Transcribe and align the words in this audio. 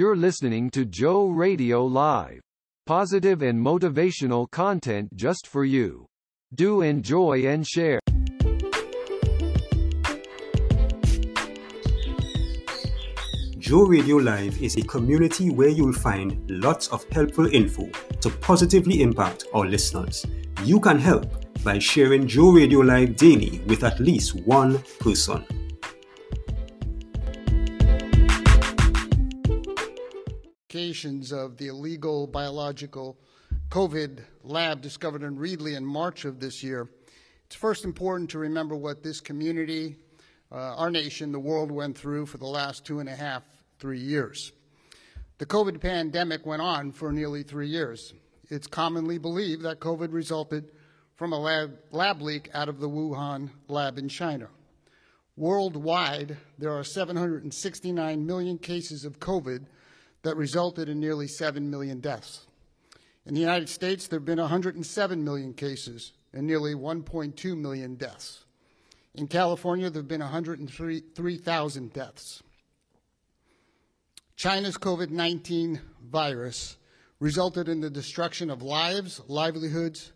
You're 0.00 0.16
listening 0.16 0.70
to 0.70 0.86
Joe 0.86 1.28
Radio 1.28 1.84
Live. 1.84 2.40
Positive 2.86 3.42
and 3.42 3.62
motivational 3.62 4.50
content 4.50 5.14
just 5.14 5.46
for 5.46 5.62
you. 5.62 6.06
Do 6.54 6.80
enjoy 6.80 7.44
and 7.46 7.66
share. 7.66 8.00
Joe 13.58 13.84
Radio 13.84 14.16
Live 14.16 14.62
is 14.62 14.78
a 14.78 14.82
community 14.84 15.50
where 15.50 15.68
you'll 15.68 15.92
find 15.92 16.48
lots 16.48 16.88
of 16.88 17.04
helpful 17.12 17.54
info 17.54 17.90
to 18.22 18.30
positively 18.30 19.02
impact 19.02 19.44
our 19.52 19.66
listeners. 19.66 20.24
You 20.64 20.80
can 20.80 20.98
help 20.98 21.26
by 21.62 21.78
sharing 21.78 22.26
Joe 22.26 22.52
Radio 22.52 22.78
Live 22.78 23.16
daily 23.16 23.60
with 23.66 23.84
at 23.84 24.00
least 24.00 24.34
one 24.46 24.78
person. 24.98 25.44
Of 30.90 31.56
the 31.56 31.68
illegal 31.68 32.26
biological 32.26 33.16
COVID 33.68 34.24
lab 34.42 34.80
discovered 34.80 35.22
in 35.22 35.36
Reedley 35.36 35.76
in 35.76 35.86
March 35.86 36.24
of 36.24 36.40
this 36.40 36.64
year, 36.64 36.88
it's 37.46 37.54
first 37.54 37.84
important 37.84 38.28
to 38.30 38.40
remember 38.40 38.74
what 38.74 39.04
this 39.04 39.20
community, 39.20 39.94
uh, 40.50 40.74
our 40.74 40.90
nation, 40.90 41.30
the 41.30 41.38
world 41.38 41.70
went 41.70 41.96
through 41.96 42.26
for 42.26 42.38
the 42.38 42.46
last 42.46 42.84
two 42.84 42.98
and 42.98 43.08
a 43.08 43.14
half, 43.14 43.44
three 43.78 44.00
years. 44.00 44.50
The 45.38 45.46
COVID 45.46 45.80
pandemic 45.80 46.44
went 46.44 46.60
on 46.60 46.90
for 46.90 47.12
nearly 47.12 47.44
three 47.44 47.68
years. 47.68 48.12
It's 48.48 48.66
commonly 48.66 49.18
believed 49.18 49.62
that 49.62 49.78
COVID 49.78 50.12
resulted 50.12 50.72
from 51.14 51.32
a 51.32 51.38
lab, 51.38 51.78
lab 51.92 52.20
leak 52.20 52.50
out 52.52 52.68
of 52.68 52.80
the 52.80 52.88
Wuhan 52.88 53.50
lab 53.68 53.96
in 53.96 54.08
China. 54.08 54.48
Worldwide, 55.36 56.36
there 56.58 56.72
are 56.72 56.82
769 56.82 58.26
million 58.26 58.58
cases 58.58 59.04
of 59.04 59.20
COVID 59.20 59.66
that 60.22 60.36
resulted 60.36 60.88
in 60.88 61.00
nearly 61.00 61.26
7 61.26 61.70
million 61.70 62.00
deaths. 62.00 62.46
In 63.26 63.34
the 63.34 63.40
United 63.40 63.68
States, 63.68 64.06
there 64.06 64.18
have 64.18 64.26
been 64.26 64.40
107 64.40 65.24
million 65.24 65.54
cases 65.54 66.12
and 66.32 66.46
nearly 66.46 66.74
1.2 66.74 67.56
million 67.56 67.94
deaths. 67.94 68.44
In 69.14 69.26
California, 69.26 69.90
there 69.90 70.02
have 70.02 70.08
been 70.08 70.20
103,000 70.20 71.92
deaths. 71.92 72.42
China's 74.36 74.78
COVID 74.78 75.10
19 75.10 75.80
virus 76.10 76.76
resulted 77.18 77.68
in 77.68 77.80
the 77.80 77.90
destruction 77.90 78.48
of 78.48 78.62
lives, 78.62 79.20
livelihoods, 79.28 80.12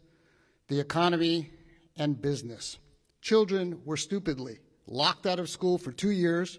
the 0.69 0.81
economy, 0.81 1.51
and 1.97 2.21
business. 2.21 2.79
Children 3.21 3.81
were 3.85 3.97
stupidly 3.97 4.61
locked 4.87 5.27
out 5.27 5.39
of 5.39 5.51
school 5.51 5.79
for 5.79 5.93
two 5.93 6.11
years 6.11 6.59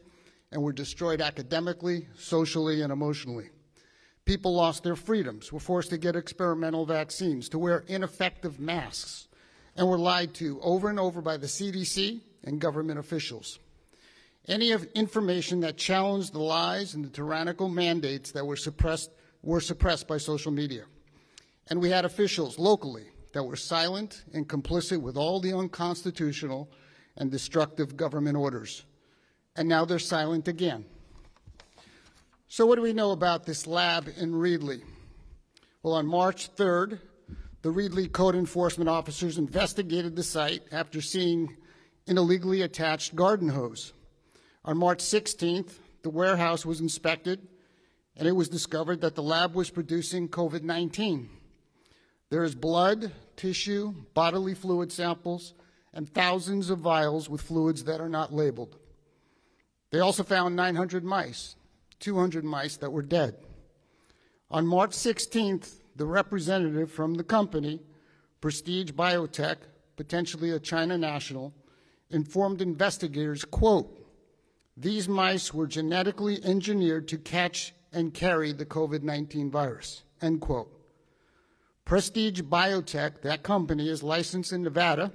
and 0.52 0.62
were 0.62 0.74
destroyed 0.74 1.22
academically, 1.22 2.08
socially, 2.18 2.82
and 2.82 2.92
emotionally. 2.92 3.50
People 4.26 4.56
lost 4.56 4.84
their 4.84 4.96
freedoms, 4.96 5.52
were 5.52 5.60
forced 5.60 5.92
to 5.92 5.98
get 5.98 6.16
experimental 6.16 6.86
vaccines, 6.86 7.50
to 7.50 7.60
wear 7.60 7.84
ineffective 7.88 8.60
masks, 8.60 9.28
and 9.76 9.88
were 9.88 10.00
lied 10.00 10.34
to 10.36 10.60
over 10.62 10.90
and 10.90 11.00
over 11.00 11.22
by 11.22 11.38
the 11.38 11.48
CDC 11.48 12.22
and 12.44 12.60
government 12.60 12.98
officials. 12.98 13.60
Any 14.48 14.72
of 14.72 14.84
information 14.96 15.60
that 15.62 15.78
challenged 15.78 16.34
the 16.34 16.40
lies 16.40 16.94
and 16.94 17.04
the 17.04 17.10
tyrannical 17.10 17.68
mandates 17.68 18.32
that 18.32 18.46
were 18.46 18.56
suppressed 18.56 19.12
were 19.44 19.62
suppressed 19.62 20.08
by 20.08 20.18
social 20.18 20.52
media. 20.52 20.86
And 21.68 21.80
we 21.80 21.90
had 21.90 22.06
officials 22.06 22.58
locally 22.58 23.06
that 23.34 23.44
were 23.44 23.56
silent 23.56 24.24
and 24.34 24.48
complicit 24.48 25.02
with 25.02 25.18
all 25.18 25.40
the 25.40 25.54
unconstitutional 25.56 26.72
and 27.18 27.32
destructive 27.32 27.98
government 27.98 28.38
orders 28.38 28.86
and 29.56 29.68
now 29.68 29.86
they're 29.86 30.00
silent 30.00 30.48
again. 30.48 30.86
So, 32.48 32.66
what 32.66 32.76
do 32.76 32.82
we 32.82 32.94
know 32.94 33.12
about 33.12 33.46
this 33.46 33.68
lab 33.68 34.10
in 34.18 34.34
Reedley? 34.34 34.82
Well, 35.84 35.94
on 35.96 36.08
March 36.08 36.56
3rd, 36.56 37.00
the 37.62 37.72
Reedley 37.72 38.12
code 38.12 38.36
enforcement 38.36 38.90
officers 38.90 39.38
investigated 39.38 40.16
the 40.16 40.24
site 40.24 40.64
after 40.72 41.02
seeing 41.02 41.58
an 42.08 42.18
illegally 42.18 42.62
attached 42.62 43.16
garden 43.16 43.50
hose. 43.50 43.94
On 44.64 44.78
March 44.78 45.00
16th, 45.00 45.72
the 46.04 46.10
warehouse 46.10 46.66
was 46.66 46.80
inspected 46.80 47.48
and 48.18 48.28
it 48.28 48.34
was 48.34 48.50
discovered 48.50 49.02
that 49.02 49.16
the 49.16 49.24
lab 49.24 49.56
was 49.56 49.70
producing 49.70 50.30
COVID 50.30 50.64
19. 50.64 51.30
There 52.30 52.44
is 52.44 52.56
blood, 52.56 53.12
tissue, 53.36 53.94
bodily 54.14 54.54
fluid 54.54 54.92
samples, 54.92 55.54
and 55.94 56.10
thousands 56.10 56.70
of 56.70 56.80
vials 56.80 57.30
with 57.30 57.42
fluids 57.42 57.84
that 57.86 58.02
are 58.02 58.10
not 58.10 58.34
labeled. 58.34 58.78
They 59.92 60.00
also 60.00 60.24
found 60.24 60.56
900 60.56 61.04
mice, 61.04 61.56
200 62.00 62.44
mice 62.44 62.78
that 62.78 62.92
were 62.92 63.02
dead. 63.02 63.36
On 64.52 64.66
March 64.66 64.92
16th, 64.92 65.80
the 65.96 66.06
representative 66.06 66.92
from 66.92 67.16
the 67.16 67.24
company, 67.24 67.82
Prestige 68.42 68.92
Biotech, 68.92 69.58
potentially 69.96 70.52
a 70.52 70.60
China 70.60 70.98
national, 70.98 71.54
informed 72.10 72.62
investigators, 72.62 73.46
quote, 73.46 74.02
these 74.78 75.08
mice 75.08 75.54
were 75.54 75.68
genetically 75.68 76.44
engineered 76.44 77.08
to 77.08 77.18
catch 77.18 77.74
and 77.94 78.14
carry 78.14 78.52
the 78.52 78.66
COVID-19 78.66 79.50
virus, 79.50 80.04
end 80.22 80.42
quote. 80.42 80.70
Prestige 81.86 82.42
Biotech, 82.42 83.22
that 83.22 83.42
company, 83.42 83.88
is 83.88 84.04
licensed 84.04 84.52
in 84.52 84.64
Nevada, 84.64 85.14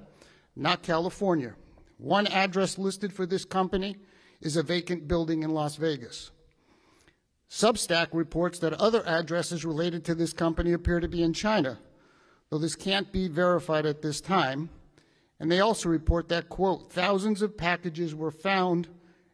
not 0.55 0.81
California. 0.81 1.53
One 1.97 2.25
address 2.27 2.79
listed 2.79 3.13
for 3.13 3.27
this 3.27 3.45
company 3.45 3.97
is 4.41 4.57
a 4.57 4.63
vacant 4.63 5.07
building 5.07 5.43
in 5.43 5.53
Las 5.53 5.75
Vegas. 5.75 6.31
Substack 7.49 8.07
reports 8.13 8.59
that 8.59 8.73
other 8.73 9.05
addresses 9.05 9.65
related 9.65 10.05
to 10.05 10.15
this 10.15 10.33
company 10.33 10.71
appear 10.71 10.99
to 10.99 11.07
be 11.07 11.21
in 11.21 11.33
China, 11.33 11.79
though 12.49 12.57
this 12.57 12.75
can't 12.75 13.11
be 13.11 13.27
verified 13.27 13.85
at 13.85 14.01
this 14.01 14.21
time. 14.21 14.69
And 15.39 15.51
they 15.51 15.59
also 15.59 15.89
report 15.89 16.29
that, 16.29 16.49
quote, 16.49 16.91
thousands 16.91 17.41
of 17.41 17.57
packages 17.57 18.15
were 18.15 18.31
found 18.31 18.87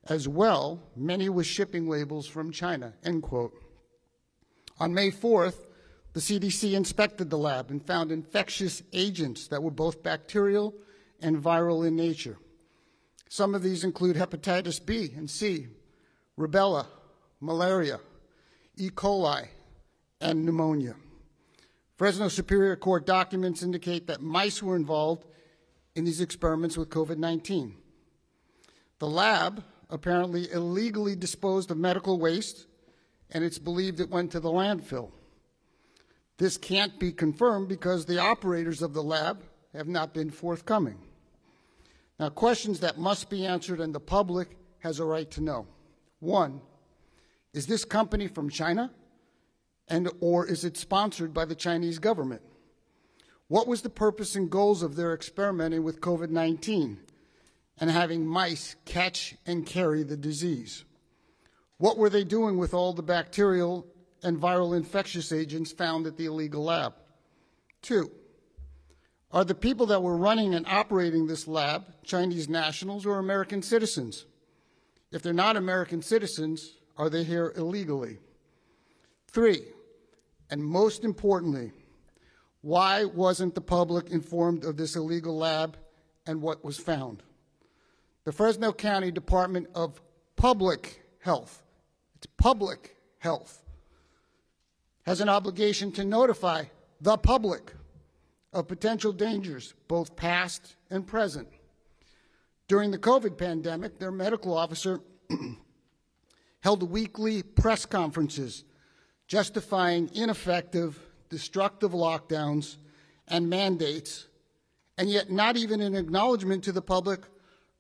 as 0.06 0.28
well, 0.28 0.82
many 0.96 1.30
with 1.30 1.46
shipping 1.46 1.88
labels 1.88 2.28
from 2.28 2.52
China, 2.52 2.94
end 3.04 3.24
quote. 3.24 3.54
On 4.80 4.94
May 4.94 5.12
4th, 5.12 5.68
the 6.14 6.20
CDC 6.20 6.74
inspected 6.74 7.30
the 7.30 7.38
lab 7.38 7.70
and 7.70 7.86
found 7.86 8.12
infectious 8.12 8.82
agents 8.94 9.48
that 9.50 9.62
were 9.62 9.72
both 9.72 10.02
bacterial 10.02 10.74
and 11.22 11.38
viral 11.38 11.86
in 11.86 11.96
nature. 11.96 12.38
Some 13.30 13.56
of 13.56 13.64
these 13.64 13.84
include 13.84 14.16
hepatitis 14.16 14.84
B 14.84 15.12
and 15.16 15.30
C, 15.30 15.68
rubella, 16.38 16.88
malaria, 17.40 18.00
E. 18.78 18.90
coli, 18.90 19.48
and 20.22 20.46
pneumonia. 20.46 20.96
Fresno 21.96 22.28
Superior 22.28 22.76
Court 22.76 23.06
documents 23.06 23.64
indicate 23.64 24.08
that 24.08 24.22
mice 24.22 24.62
were 24.62 24.76
involved 24.76 25.26
in 25.96 26.06
these 26.06 26.22
experiments 26.22 26.78
with 26.78 26.90
COVID 26.90 27.18
19. 27.18 27.76
The 29.00 29.08
lab 29.08 29.64
apparently 29.90 30.52
illegally 30.52 31.16
disposed 31.16 31.72
of 31.72 31.78
medical 31.78 32.20
waste, 32.20 32.68
and 33.32 33.44
it's 33.44 33.60
believed 33.60 34.00
it 34.00 34.10
went 34.10 34.32
to 34.32 34.40
the 34.40 34.50
landfill. 34.50 35.12
This 36.38 36.58
can't 36.58 37.00
be 37.00 37.12
confirmed 37.12 37.68
because 37.68 38.06
the 38.06 38.20
operators 38.20 38.82
of 38.82 38.94
the 38.94 39.04
lab 39.04 39.44
have 39.74 39.88
not 39.88 40.14
been 40.14 40.30
forthcoming. 40.30 41.00
Now, 42.20 42.30
questions 42.30 42.80
that 42.80 42.98
must 42.98 43.30
be 43.30 43.46
answered 43.46 43.80
and 43.80 43.94
the 43.94 44.00
public 44.00 44.58
has 44.80 45.00
a 45.00 45.06
right 45.06 45.30
to 45.32 45.42
know. 45.42 45.68
One, 46.20 46.62
is 47.54 47.68
this 47.68 47.86
company 47.86 48.28
from 48.28 48.50
China? 48.50 48.92
And 49.88 50.10
or 50.20 50.46
is 50.46 50.66
it 50.66 50.78
sponsored 50.78 51.34
by 51.34 51.46
the 51.46 51.56
Chinese 51.56 52.00
government? 52.00 52.42
What 53.48 53.68
was 53.68 53.82
the 53.82 53.90
purpose 53.90 54.36
and 54.36 54.50
goals 54.50 54.84
of 54.84 54.96
their 54.96 55.14
experimenting 55.14 55.84
with 55.84 56.02
COVID-19 56.02 56.98
and 57.80 57.90
having 57.90 58.26
mice 58.26 58.76
catch 58.86 59.36
and 59.46 59.66
carry 59.66 60.04
the 60.04 60.18
disease? 60.18 60.84
What 61.78 61.98
were 61.98 62.10
they 62.10 62.24
doing 62.24 62.58
with 62.58 62.74
all 62.74 62.92
the 62.92 63.04
bacterial 63.04 63.88
and 64.24 64.42
viral 64.42 64.76
infectious 64.76 65.32
agents 65.32 65.72
found 65.72 66.08
at 66.08 66.18
the 66.18 66.26
illegal 66.26 66.64
lab? 66.64 66.96
Two, 67.82 68.12
are 69.32 69.44
the 69.44 69.56
people 69.56 69.88
that 69.88 70.02
were 70.02 70.18
running 70.18 70.54
and 70.54 70.66
operating 70.68 71.28
this 71.28 71.48
lab 71.48 71.86
Chinese 72.04 72.48
nationals 72.48 73.06
or 73.06 73.20
American 73.20 73.62
citizens? 73.62 74.26
If 75.12 75.22
they're 75.22 75.34
not 75.34 75.58
American 75.58 76.02
citizens, 76.02 76.74
are 76.98 77.10
they 77.10 77.24
here 77.24 77.54
illegally? 77.56 78.20
Three, 79.28 79.62
and 80.50 80.64
most 80.64 81.04
importantly, 81.04 81.72
why 82.62 83.06
wasn't 83.06 83.56
the 83.56 83.62
public 83.62 84.10
informed 84.10 84.64
of 84.64 84.78
this 84.78 84.96
illegal 84.96 85.38
lab 85.38 85.78
and 86.26 86.42
what 86.42 86.64
was 86.64 86.78
found? 86.78 87.24
The 88.24 88.32
Fresno 88.32 88.74
County 88.74 89.12
Department 89.12 89.68
of 89.76 90.02
Public 90.36 91.04
Health, 91.20 91.64
it's 92.16 92.28
public 92.38 92.96
health, 93.20 93.64
has 95.06 95.22
an 95.22 95.30
obligation 95.30 95.92
to 95.94 96.04
notify 96.04 96.66
the 97.00 97.18
public 97.18 97.74
of 98.54 98.68
potential 98.68 99.12
dangers, 99.12 99.74
both 99.88 100.16
past 100.16 100.76
and 100.90 101.06
present. 101.06 101.48
During 102.68 102.92
the 102.92 102.98
COVID 102.98 103.38
pandemic, 103.38 104.00
their 104.00 104.12
medical 104.12 104.58
officer 104.58 105.00
held 106.62 106.90
weekly 106.90 107.44
press 107.44 107.86
conferences 107.86 108.64
justifying 109.28 110.10
ineffective, 110.14 111.00
destructive 111.30 111.92
lockdowns 111.92 112.78
and 113.28 113.50
mandates, 113.50 114.28
and 114.98 115.10
yet 115.10 115.30
not 115.30 115.58
even 115.58 115.82
an 115.82 115.96
acknowledgement 115.96 116.64
to 116.64 116.72
the 116.72 116.82
public 116.82 117.22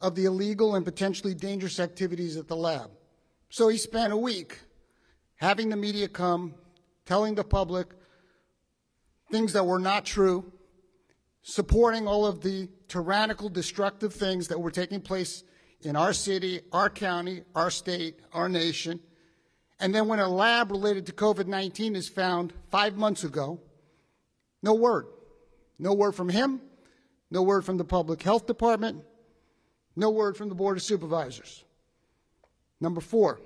of 0.01 0.15
the 0.15 0.25
illegal 0.25 0.75
and 0.75 0.85
potentially 0.85 1.33
dangerous 1.33 1.79
activities 1.79 2.37
at 2.37 2.47
the 2.47 2.55
lab. 2.55 2.91
So 3.49 3.69
he 3.69 3.77
spent 3.77 4.13
a 4.13 4.17
week 4.17 4.59
having 5.35 5.69
the 5.69 5.75
media 5.75 6.07
come, 6.07 6.53
telling 7.05 7.35
the 7.35 7.43
public 7.43 7.87
things 9.31 9.53
that 9.53 9.65
were 9.65 9.79
not 9.79 10.05
true, 10.05 10.51
supporting 11.49 12.09
all 12.09 12.25
of 12.25 12.41
the 12.41 12.67
tyrannical, 12.89 13.47
destructive 13.47 14.13
things 14.13 14.49
that 14.49 14.59
were 14.59 14.69
taking 14.69 14.99
place 14.99 15.45
in 15.79 15.95
our 15.95 16.11
city, 16.11 16.59
our 16.73 16.89
county, 16.89 17.41
our 17.55 17.71
state, 17.71 18.19
our 18.33 18.49
nation. 18.49 18.99
And 19.79 19.95
then 19.95 20.09
when 20.09 20.19
a 20.19 20.27
lab 20.27 20.71
related 20.71 21.05
to 21.05 21.13
COVID 21.13 21.47
19 21.47 21.95
is 21.95 22.09
found 22.09 22.51
five 22.69 22.97
months 22.97 23.23
ago, 23.23 23.61
no 24.61 24.73
word. 24.73 25.05
No 25.79 25.93
word 25.93 26.15
from 26.15 26.27
him, 26.27 26.59
no 27.31 27.43
word 27.43 27.63
from 27.63 27.77
the 27.77 27.85
public 27.85 28.21
health 28.21 28.45
department, 28.45 29.05
no 29.95 30.09
word 30.09 30.35
from 30.35 30.49
the 30.49 30.55
Board 30.55 30.75
of 30.75 30.83
Supervisors. 30.83 31.63
Number 32.81 32.99
four, 32.99 33.39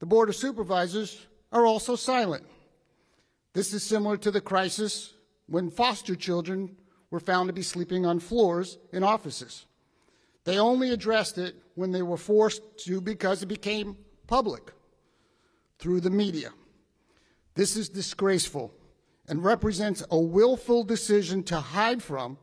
the 0.00 0.06
Board 0.06 0.28
of 0.28 0.34
Supervisors 0.34 1.24
are 1.52 1.66
also 1.66 1.94
silent. 1.94 2.46
This 3.52 3.72
is 3.72 3.84
similar 3.84 4.16
to 4.16 4.32
the 4.32 4.40
crisis 4.40 5.14
when 5.46 5.68
foster 5.68 6.14
children 6.14 6.76
were 7.10 7.20
found 7.20 7.48
to 7.48 7.52
be 7.52 7.62
sleeping 7.62 8.06
on 8.06 8.20
floors 8.20 8.78
in 8.92 9.02
offices. 9.02 9.66
They 10.44 10.58
only 10.58 10.90
addressed 10.90 11.38
it 11.38 11.56
when 11.74 11.92
they 11.92 12.02
were 12.02 12.16
forced 12.16 12.62
to 12.84 13.00
because 13.00 13.42
it 13.42 13.46
became 13.46 13.96
public 14.26 14.72
through 15.78 16.00
the 16.00 16.10
media. 16.10 16.50
This 17.54 17.76
is 17.76 17.88
disgraceful 17.88 18.72
and 19.28 19.44
represents 19.44 20.04
a 20.10 20.18
willful 20.18 20.84
decision 20.84 21.42
to 21.44 21.60
hide 21.60 22.02
from 22.02 22.38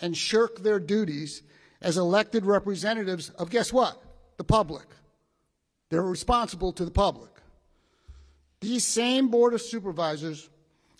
and 0.00 0.16
shirk 0.16 0.62
their 0.62 0.78
duties 0.78 1.42
as 1.80 1.96
elected 1.96 2.46
representatives 2.46 3.30
of 3.30 3.50
guess 3.50 3.72
what? 3.72 4.02
The 4.36 4.44
public. 4.44 4.86
They're 5.90 6.02
responsible 6.02 6.72
to 6.72 6.84
the 6.84 6.90
public. 6.90 7.30
These 8.60 8.84
same 8.84 9.28
Board 9.28 9.54
of 9.54 9.60
Supervisors 9.60 10.48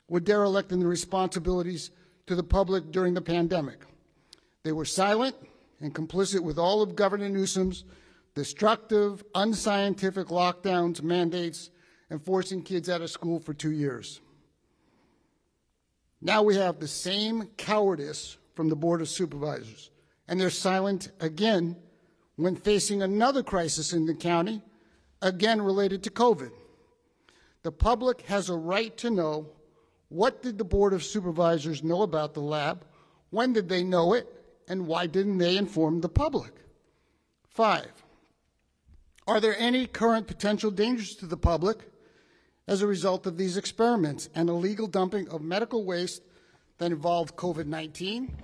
were 0.09 0.21
derelict 0.21 0.71
in 0.71 0.81
their 0.81 0.89
responsibilities 0.89 1.91
to 2.27 2.35
the 2.35 2.43
public 2.43 2.91
during 2.91 3.15
the 3.15 3.21
pandemic. 3.21 3.81
They 4.63 4.73
were 4.73 4.85
silent 4.85 5.37
and 5.81 5.95
complicit 5.95 6.41
with 6.41 6.59
all 6.59 6.83
of 6.83 6.97
Governor 6.97 7.29
Newsom's 7.29 7.85
destructive, 8.35 9.25
unscientific 9.35 10.29
lockdowns, 10.29 11.03
mandates, 11.03 11.71
and 12.11 12.23
forcing 12.23 12.63
kids 12.63 12.89
out 12.89 13.03
of 13.03 13.11
school 13.11 13.39
for 13.39 13.55
two 13.55 13.71
years. 13.71 14.21
Now 16.21 16.43
we 16.43 16.57
have 16.57 16.81
the 16.81 16.89
same 16.89 17.49
cowardice 17.57 18.39
from 18.55 18.69
the 18.69 18.77
Board 18.77 19.01
of 19.01 19.09
Supervisors, 19.09 19.91
and 20.27 20.41
they're 20.41 20.51
silent 20.51 21.11
again 21.21 21.77
when 22.37 22.57
facing 22.57 23.03
another 23.03 23.43
crisis 23.43 23.93
in 23.93 24.07
the 24.07 24.15
county, 24.15 24.63
again 25.23 25.61
related 25.63 26.03
to 26.03 26.11
COVID. 26.11 26.51
The 27.63 27.73
public 27.73 28.23
has 28.23 28.49
a 28.49 28.57
right 28.57 28.97
to 28.99 29.11
know 29.11 29.49
what 30.15 30.45
did 30.45 30.59
the 30.59 30.65
Board 30.65 30.93
of 30.93 31.03
Supervisors 31.03 31.83
know 31.83 32.03
about 32.03 32.35
the 32.35 32.41
lab, 32.41 32.85
when 33.31 33.53
did 33.53 33.69
they 33.69 33.83
know 33.83 34.15
it, 34.15 34.29
and 34.69 34.87
why 34.87 35.09
didn't 35.09 35.39
they 35.39 35.57
inform 35.57 36.01
the 36.01 36.09
public? 36.09 36.53
Five, 37.49 37.91
are 39.27 39.41
there 39.41 39.59
any 39.59 39.89
current 39.89 40.29
potential 40.29 40.71
dangers 40.71 41.17
to 41.17 41.27
the 41.27 41.37
public 41.37 41.91
as 42.69 42.81
a 42.81 42.87
result 42.87 43.27
of 43.27 43.37
these 43.37 43.57
experiments 43.57 44.29
and 44.37 44.49
illegal 44.49 44.87
dumping 44.87 45.29
of 45.31 45.43
medical 45.43 45.85
waste 45.85 46.23
that 46.79 46.93
involve 46.93 47.35
COVID 47.35 47.67
19 47.67 48.37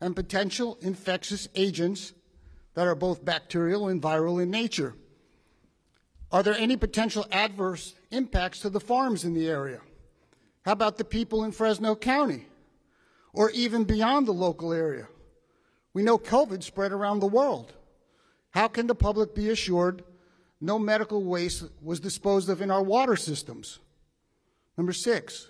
and 0.00 0.16
potential 0.16 0.78
infectious 0.80 1.46
agents 1.54 2.14
that 2.72 2.86
are 2.86 2.94
both 2.94 3.22
bacterial 3.22 3.88
and 3.88 4.00
viral 4.00 4.42
in 4.42 4.50
nature? 4.50 4.94
Are 6.32 6.42
there 6.42 6.56
any 6.56 6.78
potential 6.78 7.26
adverse 7.30 7.94
impacts 8.10 8.60
to 8.60 8.70
the 8.70 8.80
farms 8.80 9.24
in 9.24 9.34
the 9.34 9.46
area? 9.46 9.80
How 10.68 10.72
about 10.72 10.98
the 10.98 11.04
people 11.04 11.44
in 11.44 11.52
Fresno 11.52 11.96
County 11.96 12.44
or 13.32 13.50
even 13.52 13.84
beyond 13.84 14.28
the 14.28 14.32
local 14.32 14.70
area? 14.70 15.08
We 15.94 16.02
know 16.02 16.18
COVID 16.18 16.62
spread 16.62 16.92
around 16.92 17.20
the 17.20 17.26
world. 17.26 17.72
How 18.50 18.68
can 18.68 18.86
the 18.86 18.94
public 18.94 19.34
be 19.34 19.48
assured 19.48 20.04
no 20.60 20.78
medical 20.78 21.24
waste 21.24 21.64
was 21.80 22.00
disposed 22.00 22.50
of 22.50 22.60
in 22.60 22.70
our 22.70 22.82
water 22.82 23.16
systems? 23.16 23.78
Number 24.76 24.92
six, 24.92 25.48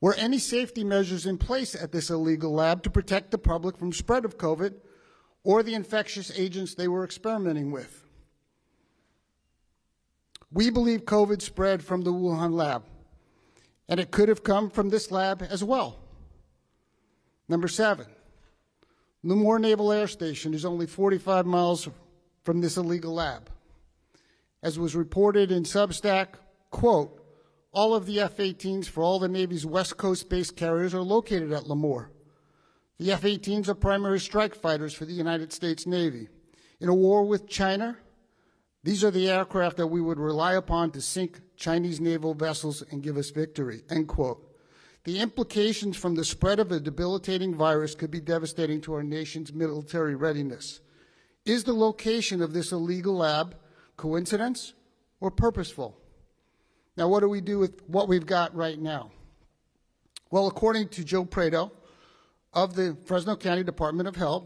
were 0.00 0.14
any 0.14 0.38
safety 0.38 0.84
measures 0.84 1.26
in 1.26 1.36
place 1.36 1.74
at 1.74 1.90
this 1.90 2.08
illegal 2.08 2.52
lab 2.52 2.84
to 2.84 2.88
protect 2.90 3.32
the 3.32 3.38
public 3.38 3.76
from 3.76 3.92
spread 3.92 4.24
of 4.24 4.38
COVID 4.38 4.74
or 5.42 5.64
the 5.64 5.74
infectious 5.74 6.30
agents 6.38 6.76
they 6.76 6.86
were 6.86 7.02
experimenting 7.02 7.72
with? 7.72 8.04
We 10.52 10.70
believe 10.70 11.00
COVID 11.00 11.42
spread 11.42 11.82
from 11.82 12.02
the 12.02 12.12
Wuhan 12.12 12.52
lab, 12.52 12.84
and 13.90 13.98
it 13.98 14.12
could 14.12 14.28
have 14.28 14.44
come 14.44 14.70
from 14.70 14.88
this 14.88 15.10
lab 15.10 15.42
as 15.42 15.64
well. 15.64 15.98
Number 17.48 17.66
seven, 17.66 18.06
Lemoore 19.24 19.60
Naval 19.60 19.90
Air 19.92 20.06
Station 20.06 20.54
is 20.54 20.64
only 20.64 20.86
45 20.86 21.44
miles 21.44 21.88
from 22.44 22.60
this 22.60 22.76
illegal 22.76 23.12
lab. 23.12 23.50
As 24.62 24.78
was 24.78 24.94
reported 24.94 25.50
in 25.50 25.64
Substack, 25.64 26.28
quote, 26.70 27.16
all 27.72 27.94
of 27.94 28.06
the 28.06 28.20
F-18s 28.20 28.86
for 28.86 29.02
all 29.02 29.18
the 29.18 29.28
Navy's 29.28 29.66
West 29.66 29.96
Coast-based 29.96 30.56
carriers 30.56 30.94
are 30.94 31.02
located 31.02 31.52
at 31.52 31.64
Lemoore. 31.64 32.08
The 32.98 33.12
F-18s 33.12 33.68
are 33.68 33.74
primary 33.74 34.20
strike 34.20 34.54
fighters 34.54 34.94
for 34.94 35.04
the 35.04 35.12
United 35.12 35.52
States 35.52 35.86
Navy. 35.86 36.28
In 36.80 36.88
a 36.88 36.94
war 36.94 37.24
with 37.24 37.48
China, 37.48 37.96
these 38.84 39.02
are 39.02 39.10
the 39.10 39.28
aircraft 39.28 39.78
that 39.78 39.88
we 39.88 40.00
would 40.00 40.18
rely 40.18 40.54
upon 40.54 40.92
to 40.92 41.00
sink 41.00 41.40
Chinese 41.60 42.00
naval 42.00 42.32
vessels 42.34 42.82
and 42.90 43.02
give 43.02 43.18
us 43.18 43.30
victory, 43.30 43.82
end 43.90 44.08
quote. 44.08 44.50
The 45.04 45.20
implications 45.20 45.96
from 45.96 46.14
the 46.14 46.24
spread 46.24 46.58
of 46.58 46.72
a 46.72 46.80
debilitating 46.80 47.54
virus 47.54 47.94
could 47.94 48.10
be 48.10 48.20
devastating 48.20 48.80
to 48.82 48.94
our 48.94 49.02
nation's 49.02 49.52
military 49.52 50.14
readiness. 50.14 50.80
Is 51.44 51.64
the 51.64 51.74
location 51.74 52.42
of 52.42 52.54
this 52.54 52.72
illegal 52.72 53.14
lab 53.14 53.56
coincidence 53.96 54.72
or 55.20 55.30
purposeful? 55.30 55.98
Now, 56.96 57.08
what 57.08 57.20
do 57.20 57.28
we 57.28 57.42
do 57.42 57.58
with 57.58 57.82
what 57.86 58.08
we've 58.08 58.26
got 58.26 58.54
right 58.54 58.78
now? 58.78 59.12
Well, 60.30 60.46
according 60.46 60.88
to 60.88 61.04
Joe 61.04 61.24
Prado 61.24 61.72
of 62.54 62.74
the 62.74 62.96
Fresno 63.04 63.36
County 63.36 63.64
Department 63.64 64.08
of 64.08 64.16
Health, 64.16 64.44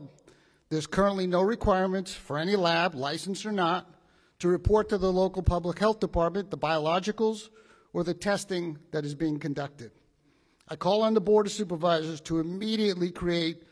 there's 0.68 0.87
currently 0.87 1.28
no 1.28 1.42
requirements 1.42 2.12
for 2.12 2.38
any 2.38 2.56
lab, 2.56 2.94
licensed 2.94 3.47
or 3.47 3.52
not, 3.52 3.93
to 4.38 4.49
report 4.49 4.88
to 4.88 4.99
the 4.99 5.12
local 5.12 5.43
public 5.43 5.79
health 5.79 6.00
department 6.00 6.50
the 6.50 6.59
biologicals 6.59 7.49
or 7.93 8.05
the 8.05 8.14
testing 8.14 8.79
that 8.91 9.05
is 9.05 9.14
being 9.14 9.38
conducted. 9.38 9.93
I 10.69 10.76
call 10.76 11.03
on 11.03 11.14
the 11.14 11.21
Board 11.21 11.47
of 11.47 11.53
Supervisors 11.53 12.21
to 12.23 12.41
immediately 12.41 13.11
create 13.11 13.62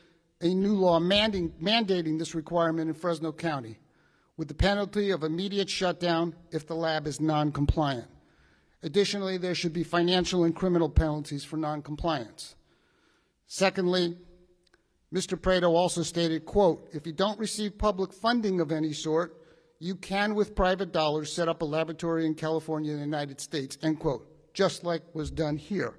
a 0.41 0.55
new 0.55 0.75
law 0.75 1.01
mandating, 1.01 2.19
this 2.19 2.35
requirement 2.35 2.89
in 2.89 2.95
Fresno 2.95 3.33
County 3.33 3.79
with 4.37 4.49
the 4.49 4.55
penalty 4.55 5.11
of 5.11 5.23
immediate 5.23 5.71
shutdown 5.71 6.35
if 6.51 6.67
the 6.67 6.75
lab 6.75 7.07
is 7.07 7.21
non-compliant. 7.21 8.09
Additionally, 8.83 9.37
there 9.37 9.55
should 9.55 9.73
be 9.73 9.85
financial 9.85 10.45
and 10.45 10.57
criminal 10.57 10.89
penalties 10.89 11.45
for 11.45 11.57
non-compliance. 11.57 12.57
Secondly, 13.47 14.17
Mr. 15.15 15.41
Prado 15.41 15.75
also 15.75 16.03
stated, 16.03 16.45
quote, 16.45 16.89
if 16.93 17.07
you 17.07 17.13
don't 17.13 17.39
receive 17.39 17.79
public 17.79 18.13
funding 18.13 18.61
of 18.61 18.73
any 18.73 18.93
sort, 18.93 19.42
you 19.83 19.97
can, 19.97 20.37
with 20.37 20.55
private 20.55 20.93
dollars, 20.93 21.33
set 21.33 21.49
up 21.49 21.61
a 21.61 21.65
laboratory 21.65 22.25
in 22.25 22.37
California, 22.37 22.93
in 22.93 22.99
the 22.99 23.05
United 23.05 23.41
States, 23.41 23.77
end 23.83 23.99
quote, 23.99 24.25
just 24.55 24.85
like 24.85 25.03
was 25.13 25.29
done 25.29 25.57
here. 25.57 25.95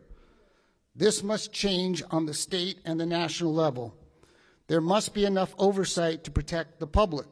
This 0.95 1.21
must 1.21 1.51
change 1.51 2.01
on 2.09 2.25
the 2.25 2.33
state 2.33 2.79
and 2.85 2.97
the 2.97 3.05
national 3.05 3.53
level. 3.53 3.93
There 4.67 4.79
must 4.79 5.13
be 5.13 5.25
enough 5.25 5.53
oversight 5.57 6.23
to 6.23 6.31
protect 6.31 6.79
the 6.79 6.87
public. 6.87 7.27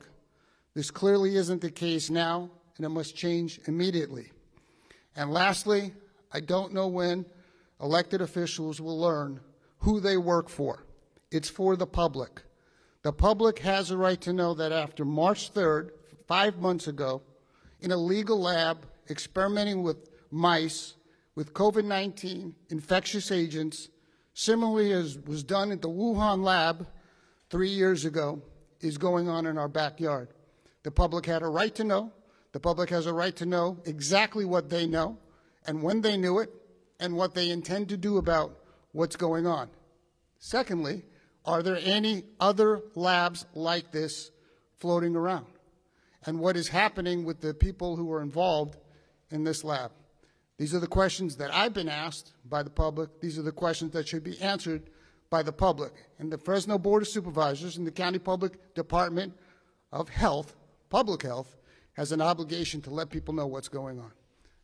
This 0.74 0.92
clearly 0.92 1.38
isn't 1.38 1.62
the 1.62 1.72
case 1.72 2.10
now, 2.10 2.50
and 2.76 2.86
it 2.86 2.90
must 2.90 3.16
change 3.16 3.62
immediately. 3.66 4.30
And 5.16 5.32
lastly, 5.32 5.94
I 6.34 6.42
don't 6.42 6.74
know 6.74 6.90
when 6.90 7.26
elected 7.82 8.20
officials 8.20 8.82
will 8.82 9.00
learn 9.00 9.40
who 9.78 10.02
they 10.02 10.18
work 10.18 10.50
for. 10.50 10.84
It's 11.32 11.50
for 11.50 11.78
the 11.78 11.88
public. 11.88 12.42
The 13.04 13.14
public 13.14 13.60
has 13.60 13.90
a 13.90 13.96
right 13.96 14.20
to 14.20 14.34
know 14.34 14.54
that 14.56 14.74
after 14.74 15.06
March 15.06 15.54
3rd, 15.54 15.92
five 16.32 16.60
months 16.60 16.88
ago 16.88 17.22
in 17.82 17.92
a 17.92 17.98
legal 17.98 18.40
lab 18.40 18.86
experimenting 19.10 19.84
with 19.84 20.10
mice 20.32 20.94
with 21.36 21.54
COVID 21.54 21.84
19 21.84 22.56
infectious 22.70 23.34
agents, 23.34 23.90
similarly 24.34 24.94
as 24.94 25.18
was 25.28 25.44
done 25.44 25.74
at 25.74 25.82
the 25.82 25.90
Wuhan 25.90 26.42
lab 26.42 26.88
three 27.50 27.68
years 27.68 28.06
ago, 28.06 28.42
is 28.80 28.98
going 28.98 29.28
on 29.28 29.46
in 29.46 29.58
our 29.58 29.68
backyard. 29.68 30.30
The 30.84 30.92
public 30.92 31.26
had 31.26 31.42
a 31.42 31.50
right 31.50 31.76
to 31.76 31.84
know. 31.84 32.14
The 32.54 32.62
public 32.62 32.90
has 32.92 33.08
a 33.08 33.14
right 33.14 33.36
to 33.36 33.46
know 33.46 33.80
exactly 33.84 34.46
what 34.46 34.70
they 34.70 34.88
know 34.88 35.18
and 35.68 35.84
when 35.84 36.00
they 36.00 36.16
knew 36.16 36.40
it 36.40 36.50
and 37.02 37.18
what 37.18 37.36
they 37.36 37.50
intend 37.50 37.90
to 37.90 37.98
do 37.98 38.16
about 38.16 38.58
what's 38.94 39.18
going 39.18 39.46
on. 39.46 39.70
Secondly, 40.40 41.04
are 41.44 41.62
there 41.62 41.80
any 41.84 42.24
other 42.40 42.84
labs 42.96 43.46
like 43.54 43.92
this 43.92 44.32
floating 44.78 45.18
around? 45.18 45.48
And 46.26 46.40
what 46.40 46.56
is 46.56 46.68
happening 46.68 47.24
with 47.24 47.42
the 47.42 47.54
people 47.54 47.96
who 47.96 48.12
are 48.12 48.22
involved 48.22 48.78
in 49.30 49.44
this 49.44 49.64
lab? 49.64 49.92
These 50.58 50.76
are 50.76 50.80
the 50.80 50.88
questions 50.88 51.38
that 51.38 51.52
I've 51.54 51.74
been 51.74 51.90
asked 51.90 52.34
by 52.48 52.62
the 52.62 52.70
public. 52.70 53.20
These 53.20 53.40
are 53.40 53.44
the 53.44 53.52
questions 53.52 53.92
that 53.94 54.08
should 54.08 54.24
be 54.24 54.40
answered 54.40 54.90
by 55.32 55.42
the 55.42 55.52
public. 55.52 55.94
And 56.20 56.32
the 56.32 56.38
Fresno 56.38 56.78
Board 56.78 57.02
of 57.02 57.08
Supervisors 57.08 57.78
and 57.78 57.88
the 57.88 57.92
County 57.92 58.20
Public 58.20 58.76
Department 58.76 59.34
of 59.92 60.10
Health, 60.10 60.56
Public 60.90 61.24
Health, 61.24 61.58
has 61.94 62.12
an 62.12 62.22
obligation 62.22 62.82
to 62.82 62.92
let 62.92 63.10
people 63.10 63.34
know 63.34 63.48
what's 63.48 63.70
going 63.70 64.00
on. 64.00 64.12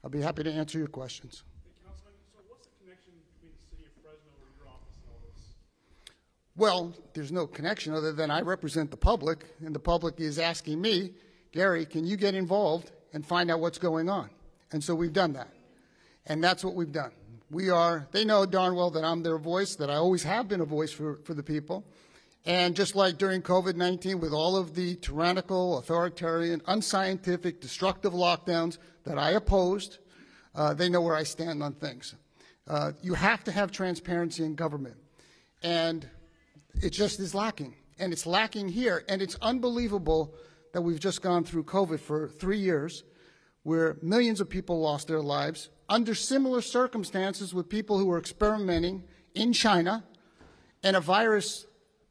I'll 0.03 0.09
be 0.09 0.21
happy 0.21 0.43
to 0.43 0.51
answer 0.51 0.77
your 0.77 0.87
questions. 0.87 1.43
Well, 6.55 6.93
there's 7.13 7.31
no 7.31 7.45
connection 7.45 7.93
other 7.93 8.13
than 8.13 8.31
I 8.31 8.41
represent 8.41 8.89
the 8.89 8.97
public, 8.97 9.45
and 9.63 9.75
the 9.75 9.79
public 9.79 10.19
is 10.19 10.39
asking 10.39 10.81
me, 10.81 11.13
Gary, 11.57 11.87
can 11.87 12.05
you 12.05 12.17
get 12.17 12.35
involved 12.35 12.91
and 13.13 13.25
find 13.25 13.49
out 13.49 13.59
what's 13.59 13.79
going 13.79 14.11
on? 14.11 14.29
And 14.71 14.83
so 14.83 14.93
we've 14.93 15.11
done 15.11 15.33
that. 15.33 15.47
And 16.27 16.43
that's 16.43 16.63
what 16.63 16.75
we've 16.75 16.91
done. 16.91 17.09
We 17.49 17.71
are, 17.71 18.07
they 18.11 18.25
know 18.25 18.45
darn 18.45 18.75
well 18.75 18.91
that 18.91 19.03
I'm 19.03 19.23
their 19.23 19.39
voice, 19.39 19.75
that 19.77 19.89
I 19.89 19.95
always 19.95 20.21
have 20.21 20.47
been 20.47 20.61
a 20.61 20.65
voice 20.65 20.91
for, 20.91 21.19
for 21.23 21.33
the 21.33 21.41
people. 21.41 21.83
And 22.45 22.75
just 22.75 22.95
like 22.95 23.17
during 23.17 23.41
COVID 23.41 23.75
19, 23.75 24.19
with 24.19 24.33
all 24.33 24.55
of 24.55 24.75
the 24.75 24.97
tyrannical, 24.97 25.79
authoritarian, 25.79 26.61
unscientific, 26.67 27.59
destructive 27.59 28.13
lockdowns 28.13 28.77
that 29.05 29.17
I 29.17 29.31
opposed, 29.31 29.97
uh, 30.53 30.75
they 30.75 30.89
know 30.89 31.01
where 31.01 31.15
I 31.15 31.23
stand 31.23 31.63
on 31.63 31.73
things. 31.73 32.13
Uh, 32.67 32.91
you 33.01 33.15
have 33.15 33.43
to 33.45 33.51
have 33.51 33.71
transparency 33.71 34.43
in 34.43 34.53
government. 34.53 34.97
And 35.63 36.07
it 36.83 36.91
just 36.91 37.19
is 37.19 37.33
lacking. 37.33 37.73
And 37.97 38.13
it's 38.13 38.27
lacking 38.27 38.69
here. 38.69 39.03
And 39.09 39.23
it's 39.23 39.37
unbelievable 39.41 40.35
that 40.73 40.81
we've 40.81 40.99
just 40.99 41.21
gone 41.21 41.43
through 41.43 41.63
COVID 41.63 41.99
for 41.99 42.27
three 42.27 42.59
years, 42.59 43.03
where 43.63 43.97
millions 44.01 44.39
of 44.39 44.49
people 44.49 44.79
lost 44.79 45.07
their 45.07 45.21
lives 45.21 45.69
under 45.89 46.13
similar 46.13 46.61
circumstances 46.61 47.53
with 47.53 47.69
people 47.69 47.97
who 47.97 48.05
were 48.05 48.17
experimenting 48.17 49.03
in 49.33 49.53
China, 49.53 50.03
and 50.83 50.95
a 50.95 50.99
virus 50.99 51.65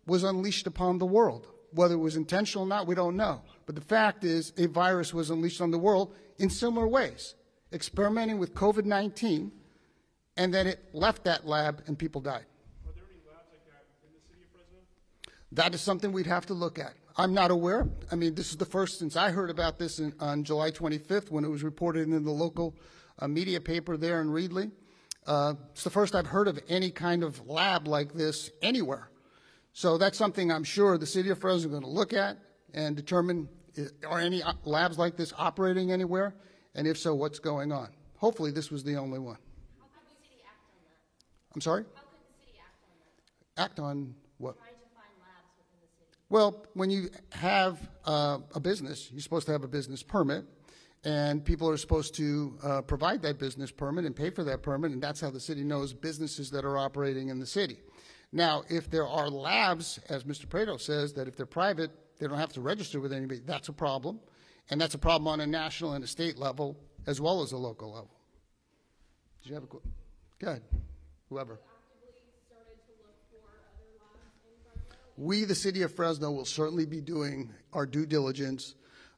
was 0.06 0.22
unleashed 0.22 0.66
upon 0.66 0.98
the 0.98 1.06
world. 1.06 1.46
Whether 1.72 1.94
it 1.94 1.98
was 1.98 2.16
intentional 2.16 2.64
or 2.64 2.68
not, 2.68 2.86
we 2.86 2.94
don't 2.94 3.16
know. 3.16 3.42
But 3.66 3.74
the 3.74 3.80
fact 3.80 4.24
is, 4.24 4.52
a 4.56 4.66
virus 4.66 5.12
was 5.12 5.30
unleashed 5.30 5.60
on 5.60 5.70
the 5.70 5.78
world 5.78 6.14
in 6.38 6.48
similar 6.48 6.86
ways, 6.86 7.34
experimenting 7.72 8.38
with 8.38 8.54
COVID 8.54 8.84
19, 8.84 9.52
and 10.36 10.54
then 10.54 10.66
it 10.66 10.84
left 10.92 11.24
that 11.24 11.46
lab 11.46 11.82
and 11.86 11.98
people 11.98 12.20
died. 12.20 12.44
Are 12.86 12.92
there 12.94 13.04
any 13.10 13.20
labs 13.26 13.48
like 13.50 13.64
that 13.66 13.84
within 13.88 14.14
the 14.14 14.28
city 14.28 14.42
of 14.42 14.50
Fresno? 14.52 14.78
That 15.52 15.74
is 15.74 15.80
something 15.80 16.12
we'd 16.12 16.26
have 16.26 16.46
to 16.46 16.54
look 16.54 16.78
at. 16.78 16.94
I'm 17.16 17.32
not 17.32 17.50
aware. 17.50 17.88
I 18.12 18.14
mean, 18.14 18.34
this 18.34 18.50
is 18.50 18.56
the 18.56 18.66
first 18.66 18.98
since 18.98 19.16
I 19.16 19.30
heard 19.30 19.50
about 19.50 19.78
this 19.78 19.98
in, 19.98 20.12
on 20.20 20.44
July 20.44 20.70
25th 20.70 21.30
when 21.30 21.44
it 21.44 21.48
was 21.48 21.62
reported 21.62 22.08
in 22.08 22.24
the 22.24 22.30
local 22.30 22.74
uh, 23.18 23.26
media 23.26 23.60
paper 23.60 23.96
there 23.96 24.20
in 24.20 24.28
Reedley. 24.28 24.70
Uh, 25.26 25.54
it's 25.72 25.82
the 25.82 25.90
first 25.90 26.14
I've 26.14 26.26
heard 26.26 26.46
of 26.46 26.58
any 26.68 26.90
kind 26.90 27.22
of 27.22 27.48
lab 27.48 27.88
like 27.88 28.12
this 28.12 28.50
anywhere. 28.62 29.10
So 29.72 29.98
that's 29.98 30.16
something 30.16 30.52
I'm 30.52 30.64
sure 30.64 30.98
the 30.98 31.06
city 31.06 31.30
of 31.30 31.38
Fresno 31.38 31.58
is 31.58 31.66
going 31.66 31.82
to 31.82 31.88
look 31.88 32.12
at 32.12 32.38
and 32.72 32.94
determine 32.94 33.48
are 34.06 34.20
any 34.20 34.42
uh, 34.42 34.52
labs 34.64 34.98
like 34.98 35.16
this 35.16 35.32
operating 35.36 35.92
anywhere, 35.92 36.34
and 36.74 36.86
if 36.86 36.98
so, 36.98 37.14
what's 37.14 37.38
going 37.38 37.72
on. 37.72 37.88
Hopefully, 38.16 38.50
this 38.50 38.70
was 38.70 38.84
the 38.84 38.96
only 38.96 39.18
one. 39.18 39.36
How 39.78 39.86
could 39.86 40.06
the 40.06 40.22
city 40.22 40.40
act 40.46 40.60
on 40.70 40.78
that? 40.84 41.54
I'm 41.54 41.60
sorry. 41.60 41.84
How 41.94 42.00
could 42.02 42.20
the 42.24 42.46
city 42.46 42.58
act 42.58 42.80
on 42.82 42.96
that? 43.56 43.62
Act 43.62 43.78
on 43.80 44.14
what? 44.38 44.56
Trying 44.56 44.74
to 44.74 44.88
find 44.96 45.12
labs 45.20 45.52
within 45.58 45.80
the 45.82 45.92
city. 45.92 46.15
Well, 46.28 46.66
when 46.74 46.90
you 46.90 47.10
have 47.32 47.78
uh, 48.04 48.38
a 48.54 48.60
business, 48.60 49.10
you're 49.12 49.20
supposed 49.20 49.46
to 49.46 49.52
have 49.52 49.62
a 49.62 49.68
business 49.68 50.02
permit, 50.02 50.44
and 51.04 51.44
people 51.44 51.68
are 51.68 51.76
supposed 51.76 52.16
to 52.16 52.58
uh, 52.64 52.82
provide 52.82 53.22
that 53.22 53.38
business 53.38 53.70
permit 53.70 54.04
and 54.04 54.16
pay 54.16 54.30
for 54.30 54.42
that 54.44 54.62
permit, 54.62 54.90
and 54.90 55.00
that's 55.00 55.20
how 55.20 55.30
the 55.30 55.38
city 55.38 55.62
knows 55.62 55.92
businesses 55.92 56.50
that 56.50 56.64
are 56.64 56.78
operating 56.78 57.28
in 57.28 57.38
the 57.38 57.46
city. 57.46 57.78
Now, 58.32 58.64
if 58.68 58.90
there 58.90 59.06
are 59.06 59.30
labs, 59.30 60.00
as 60.08 60.24
Mr. 60.24 60.48
Prado 60.48 60.78
says, 60.78 61.12
that 61.12 61.28
if 61.28 61.36
they're 61.36 61.46
private, 61.46 61.92
they 62.18 62.26
don't 62.26 62.38
have 62.38 62.52
to 62.54 62.60
register 62.60 63.00
with 63.00 63.12
anybody, 63.12 63.40
that's 63.44 63.68
a 63.68 63.72
problem. 63.72 64.20
And 64.68 64.80
that's 64.80 64.94
a 64.94 64.98
problem 64.98 65.28
on 65.28 65.40
a 65.40 65.46
national 65.46 65.92
and 65.92 66.02
a 66.02 66.08
state 66.08 66.38
level, 66.38 66.76
as 67.06 67.20
well 67.20 67.42
as 67.42 67.52
a 67.52 67.56
local 67.56 67.92
level. 67.92 68.10
Did 69.42 69.50
you 69.50 69.54
have 69.54 69.62
a, 69.62 69.66
question? 69.68 69.92
go 70.40 70.48
ahead, 70.48 70.62
whoever. 71.28 71.60
We, 75.16 75.44
the 75.44 75.54
city 75.54 75.82
of 75.82 75.94
Fresno, 75.94 76.30
will 76.30 76.44
certainly 76.44 76.84
be 76.84 77.00
doing 77.00 77.54
our 77.72 77.86
due 77.86 78.04
diligence 78.04 78.74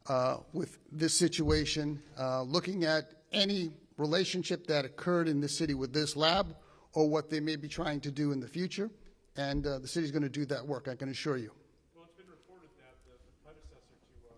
uh, 0.07 0.39
with 0.53 0.79
this 0.93 1.13
situation, 1.13 2.01
uh, 2.19 2.43
looking 2.43 2.85
at 2.85 3.13
any 3.33 3.73
relationship 3.97 4.67
that 4.69 4.85
occurred 4.85 5.27
in 5.27 5.41
the 5.41 5.49
city 5.49 5.75
with 5.75 5.93
this 5.93 6.15
lab 6.15 6.55
or 6.93 7.09
what 7.09 7.31
they 7.31 7.41
may 7.41 7.57
be 7.57 7.67
trying 7.67 8.01
to 8.01 8.13
do 8.13 8.31
in 8.31 8.39
the 8.39 8.47
future. 8.47 8.91
And 9.37 9.67
uh, 9.67 9.81
the 9.81 9.89
city's 9.89 10.13
going 10.13 10.23
to 10.23 10.29
do 10.29 10.47
that 10.47 10.67
work, 10.67 10.89
I 10.89 10.95
can 10.95 11.09
assure 11.09 11.37
you. 11.37 11.51
Well, 11.95 12.05
it's 12.05 12.15
been 12.15 12.31
reported 12.31 12.71
that 12.79 12.95
the, 13.05 13.19
the 13.27 13.35
predecessor 13.45 13.99
to 13.99 14.15
uh, 14.31 14.35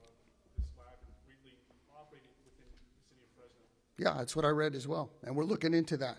this 0.58 0.72
lab 0.78 0.96
is 1.08 1.16
really 1.28 1.56
operated 1.94 2.32
within 2.44 2.68
the 2.72 3.04
city 3.04 3.20
of 3.22 3.30
Fresno. 3.36 3.60
Yeah, 3.98 4.18
that's 4.18 4.34
what 4.34 4.46
I 4.46 4.50
read 4.50 4.74
as 4.74 4.88
well, 4.88 5.10
and 5.24 5.36
we're 5.36 5.44
looking 5.44 5.74
into 5.74 5.98
that. 5.98 6.16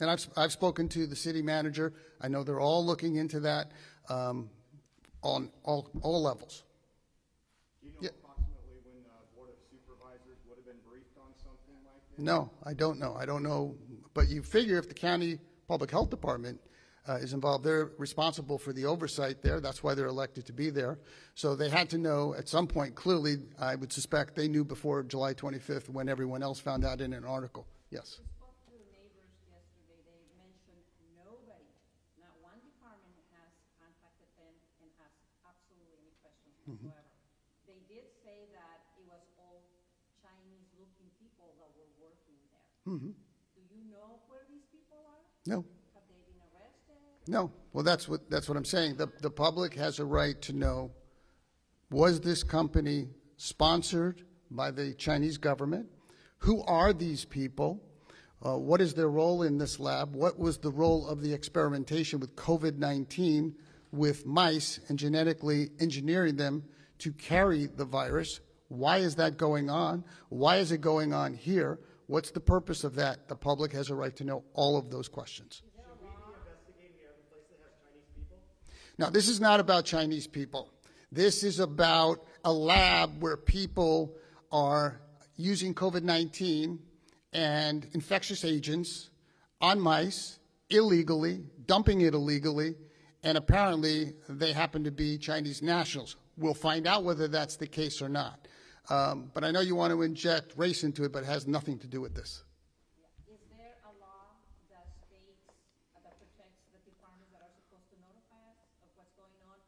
And 0.00 0.10
I've, 0.10 0.28
I've 0.36 0.52
spoken 0.52 0.88
to 0.90 1.06
the 1.06 1.16
city 1.16 1.42
manager. 1.42 1.92
I 2.20 2.28
know 2.28 2.44
they're 2.44 2.60
all 2.60 2.86
looking 2.86 3.16
into 3.16 3.40
that 3.40 3.72
um, 4.08 4.48
on 5.22 5.50
all, 5.64 5.90
all 6.02 6.22
levels. 6.22 6.64
Do 7.80 7.86
you 7.88 7.92
know 7.94 7.98
Yeah. 8.02 8.10
approximately 8.10 8.78
when 8.84 9.02
the 9.02 9.36
Board 9.36 9.50
of 9.50 9.56
Supervisors 9.70 10.38
would 10.48 10.56
have 10.56 10.66
been 10.66 10.80
briefed 10.88 11.16
on 11.18 11.32
something 11.42 11.74
like 11.84 12.02
this? 12.10 12.18
No, 12.18 12.50
I 12.64 12.74
don't 12.74 12.98
know. 12.98 13.14
I 13.14 13.26
don't 13.26 13.42
know. 13.42 13.76
But 14.14 14.28
you 14.28 14.42
figure 14.42 14.78
if 14.78 14.88
the 14.88 14.94
county 14.94 15.38
public 15.66 15.90
health 15.90 16.10
department 16.10 16.60
uh, 17.08 17.14
is 17.16 17.32
involved, 17.32 17.64
they're 17.64 17.90
responsible 17.98 18.58
for 18.58 18.72
the 18.72 18.84
oversight 18.84 19.40
there. 19.42 19.60
That's 19.60 19.82
why 19.82 19.94
they're 19.94 20.06
elected 20.12 20.44
to 20.46 20.52
be 20.52 20.68
there. 20.70 20.98
So 21.34 21.56
they 21.56 21.70
had 21.70 21.88
to 21.90 21.98
know 21.98 22.34
at 22.34 22.48
some 22.48 22.66
point, 22.66 22.94
clearly, 22.94 23.38
I 23.58 23.76
would 23.76 23.92
suspect 23.92 24.34
they 24.36 24.48
knew 24.48 24.64
before 24.64 25.02
July 25.02 25.32
25th 25.34 25.88
when 25.88 26.08
everyone 26.08 26.42
else 26.42 26.60
found 26.60 26.84
out 26.84 27.00
in 27.00 27.12
an 27.14 27.24
article. 27.24 27.66
Yes. 27.90 28.20
spoke 28.36 28.52
to 28.68 28.76
neighbors 28.92 29.32
yesterday, 29.48 29.96
they 30.04 30.20
mentioned 30.36 30.84
nobody, 31.16 31.64
not 32.20 32.36
one 32.44 32.60
department 32.60 33.16
has 33.32 33.48
contacted 33.80 34.28
them 34.36 34.52
and 34.84 34.92
asked 35.00 35.24
absolutely 35.48 35.96
any 36.04 36.12
questions 36.20 36.52
whatsoever. 36.68 37.08
They 37.64 37.80
did 37.88 38.12
say 38.20 38.52
that 38.52 38.84
it 39.00 39.08
was 39.08 39.24
all 39.40 39.64
Chinese-looking 40.20 41.08
people 41.16 41.56
that 41.56 41.72
were 41.72 41.88
working 41.96 42.36
there. 42.96 43.12
Do 43.56 43.74
you 43.74 43.90
know 43.90 44.20
where 44.28 44.40
these 44.48 44.64
people 44.72 44.96
are? 45.04 45.20
No. 45.46 45.64
Have 45.94 46.02
they 46.08 46.16
been 46.26 46.40
arrested? 46.54 47.30
No. 47.30 47.52
Well, 47.72 47.84
that's 47.84 48.08
what, 48.08 48.30
that's 48.30 48.48
what 48.48 48.56
I'm 48.56 48.64
saying. 48.64 48.96
The, 48.96 49.08
the 49.20 49.30
public 49.30 49.74
has 49.74 49.98
a 49.98 50.04
right 50.04 50.40
to 50.42 50.52
know, 50.52 50.90
was 51.90 52.20
this 52.20 52.42
company 52.42 53.08
sponsored 53.36 54.24
by 54.50 54.70
the 54.70 54.94
Chinese 54.94 55.38
government? 55.38 55.86
Who 56.38 56.62
are 56.62 56.92
these 56.92 57.24
people? 57.24 57.82
Uh, 58.44 58.56
what 58.56 58.80
is 58.80 58.94
their 58.94 59.08
role 59.08 59.42
in 59.42 59.58
this 59.58 59.80
lab? 59.80 60.14
What 60.14 60.38
was 60.38 60.58
the 60.58 60.70
role 60.70 61.08
of 61.08 61.22
the 61.22 61.32
experimentation 61.32 62.20
with 62.20 62.36
COVID-19 62.36 63.54
with 63.90 64.26
mice 64.26 64.78
and 64.88 64.98
genetically 64.98 65.70
engineering 65.80 66.36
them 66.36 66.62
to 66.98 67.12
carry 67.12 67.66
the 67.66 67.84
virus? 67.84 68.40
Why 68.68 68.98
is 68.98 69.16
that 69.16 69.38
going 69.38 69.70
on? 69.70 70.04
Why 70.28 70.56
is 70.58 70.72
it 70.72 70.80
going 70.80 71.12
on 71.12 71.34
here? 71.34 71.78
What's 72.08 72.30
the 72.30 72.40
purpose 72.40 72.84
of 72.84 72.94
that? 72.94 73.28
The 73.28 73.36
public 73.36 73.72
has 73.72 73.90
a 73.90 73.94
right 73.94 74.16
to 74.16 74.24
know 74.24 74.42
all 74.54 74.78
of 74.78 74.90
those 74.90 75.08
questions. 75.08 75.62
Now, 78.96 79.10
this 79.10 79.28
is 79.28 79.40
not 79.40 79.60
about 79.60 79.84
Chinese 79.84 80.26
people. 80.26 80.70
This 81.12 81.44
is 81.44 81.60
about 81.60 82.24
a 82.44 82.52
lab 82.52 83.22
where 83.22 83.36
people 83.36 84.16
are 84.50 85.00
using 85.36 85.74
COVID 85.74 86.02
19 86.02 86.78
and 87.34 87.86
infectious 87.92 88.42
agents 88.42 89.10
on 89.60 89.78
mice 89.78 90.38
illegally, 90.70 91.44
dumping 91.66 92.00
it 92.00 92.14
illegally, 92.14 92.74
and 93.22 93.36
apparently 93.36 94.14
they 94.30 94.54
happen 94.54 94.84
to 94.84 94.90
be 94.90 95.18
Chinese 95.18 95.60
nationals. 95.60 96.16
We'll 96.38 96.54
find 96.54 96.86
out 96.86 97.04
whether 97.04 97.28
that's 97.28 97.56
the 97.56 97.66
case 97.66 98.00
or 98.00 98.08
not. 98.08 98.47
Um, 98.90 99.30
but 99.34 99.44
I 99.44 99.50
know 99.50 99.60
you 99.60 99.74
want 99.74 99.92
to 99.92 100.00
inject 100.02 100.54
race 100.56 100.82
into 100.82 101.04
it, 101.04 101.12
but 101.12 101.22
it 101.22 101.26
has 101.26 101.46
nothing 101.46 101.78
to 101.80 101.86
do 101.86 102.00
with 102.00 102.14
this. 102.14 102.42
Is 103.28 103.36
there 103.52 103.76
a 103.84 103.92
law 104.00 104.32
that 104.72 104.88
states, 105.04 105.44
uh, 105.92 106.00
that 106.08 106.16
protects 106.16 106.64
the 106.72 106.80
departments 106.88 107.28
that 107.36 107.44
are 107.44 107.52
supposed 107.52 107.84
to 107.92 107.96
notify 108.00 108.40
us 108.48 108.56
of 108.80 108.88
what's 108.96 109.12
going 109.12 109.36
on, 109.44 109.60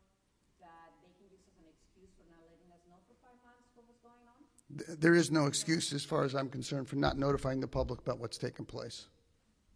that 0.64 0.88
they 1.04 1.12
can 1.20 1.28
use 1.28 1.44
as 1.44 1.56
an 1.60 1.68
excuse 1.68 2.08
for 2.16 2.24
not 2.32 2.40
letting 2.48 2.72
us 2.72 2.80
know 2.88 2.96
for 3.04 3.12
five 3.20 3.36
months 3.44 3.68
what 3.76 3.84
was 3.84 4.00
going 4.00 4.24
on? 4.24 4.40
Th- 4.72 4.96
There 4.96 5.12
is 5.12 5.28
no 5.28 5.44
excuse, 5.44 5.92
as 5.92 6.00
far 6.00 6.24
as 6.24 6.32
I'm 6.32 6.48
concerned, 6.48 6.88
for 6.88 6.96
not 6.96 7.20
notifying 7.20 7.60
the 7.60 7.68
public 7.68 8.00
about 8.00 8.24
what's 8.24 8.40
taken 8.40 8.64
place. 8.64 9.04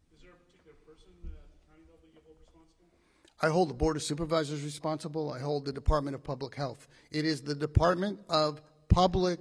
Is 0.08 0.24
there 0.24 0.32
a 0.32 0.40
particular 0.40 0.72
person 0.88 1.12
uh, 1.20 1.36
at 1.36 1.52
the 1.52 1.60
county 1.68 1.84
level 1.92 2.08
you 2.08 2.16
hold 2.16 2.32
responsible? 2.40 2.88
I 3.44 3.52
hold 3.52 3.68
the 3.68 3.76
Board 3.76 4.00
of 4.00 4.02
Supervisors 4.02 4.64
responsible. 4.64 5.28
I 5.28 5.40
hold 5.44 5.68
the 5.68 5.72
Department 5.76 6.16
of 6.16 6.24
Public 6.24 6.56
Health. 6.56 6.88
It 7.12 7.26
is 7.28 7.42
the 7.44 7.54
Department 7.54 8.24
of 8.32 8.62
Public 8.88 9.40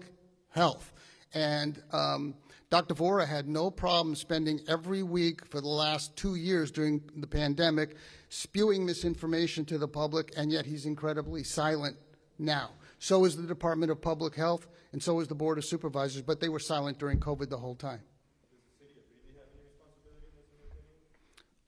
Health. 0.50 0.94
And 1.34 1.82
um, 1.92 2.36
Dr. 2.70 2.96
Vohra 2.96 3.28
had 3.28 3.48
no 3.48 3.70
problem 3.70 4.16
spending 4.16 4.60
every 4.68 5.04
week 5.04 5.46
for 5.46 5.62
the 5.62 5.68
last 5.68 6.16
two 6.16 6.36
years 6.36 6.72
during 6.72 7.02
the 7.16 7.28
pandemic 7.28 7.96
spewing 8.30 8.84
misinformation 8.84 9.64
to 9.66 9.78
the 9.78 9.88
public, 9.88 10.34
and 10.36 10.52
yet 10.52 10.66
he's 10.66 10.88
incredibly 10.88 11.44
silent 11.44 11.96
now. 12.40 12.72
So 12.98 13.26
is 13.26 13.36
the 13.36 13.46
Department 13.46 13.92
of 13.92 14.02
Public 14.02 14.34
Health, 14.34 14.68
and 14.92 15.04
so 15.04 15.20
is 15.20 15.28
the 15.28 15.36
Board 15.36 15.58
of 15.58 15.66
Supervisors, 15.66 16.24
but 16.24 16.40
they 16.40 16.50
were 16.50 16.60
silent 16.60 16.98
during 16.98 17.20
COVID 17.20 17.50
the 17.50 17.58
whole 17.58 17.76
time. 17.76 18.02